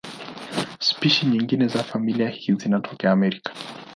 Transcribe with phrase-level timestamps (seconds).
[0.79, 3.53] Spishi nyingine za familia hii zinatokea Amerika.